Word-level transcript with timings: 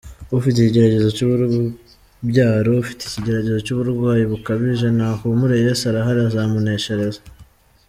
Ufite 0.37 0.57
ikigeragezo 0.59 1.07
cy’urubyaro, 1.17 2.71
ufite 2.83 3.01
ikigeragezo 3.03 3.59
cy’uburwayi 3.65 4.23
bukabije 4.31 4.87
nahumure 4.97 5.55
Yesu 5.65 5.83
arahari 5.85 6.19
azamuneshereza. 6.29 7.21